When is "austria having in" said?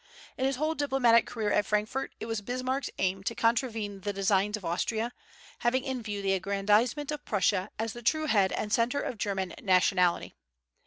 4.65-6.01